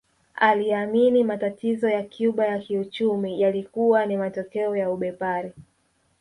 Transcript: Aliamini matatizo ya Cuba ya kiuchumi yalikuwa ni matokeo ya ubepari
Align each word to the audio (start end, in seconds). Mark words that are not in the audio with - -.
Aliamini 0.35 1.23
matatizo 1.23 1.89
ya 1.89 2.03
Cuba 2.03 2.47
ya 2.47 2.59
kiuchumi 2.59 3.41
yalikuwa 3.41 4.05
ni 4.05 4.17
matokeo 4.17 4.75
ya 4.77 4.89
ubepari 4.91 5.53